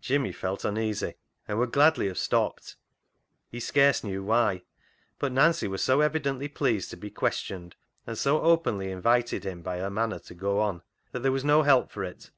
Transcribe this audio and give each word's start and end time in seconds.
Jimmy 0.00 0.30
felt 0.30 0.64
uneasy, 0.64 1.14
and 1.48 1.58
would 1.58 1.72
gladly 1.72 2.06
have 2.06 2.18
stopped— 2.18 2.76
he 3.50 3.58
scarce 3.58 4.04
knew 4.04 4.22
why; 4.22 4.62
but 5.18 5.32
Nancy 5.32 5.66
was 5.66 5.82
so 5.82 6.02
evidently 6.02 6.46
pleased 6.46 6.88
to 6.90 6.96
be 6.96 7.10
questioned, 7.10 7.74
and 8.06 8.16
so 8.16 8.40
openly 8.42 8.92
invited 8.92 9.42
him 9.42 9.60
by 9.60 9.78
her 9.78 9.90
manner 9.90 10.20
to 10.20 10.34
go 10.34 10.60
on, 10.60 10.82
that 11.10 11.24
there 11.24 11.32
was 11.32 11.44
no 11.44 11.64
help 11.64 11.90
for 11.90 12.04
it. 12.04 12.30